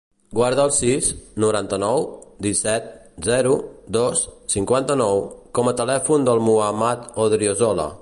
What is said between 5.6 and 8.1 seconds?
a telèfon del Muhammad Odriozola.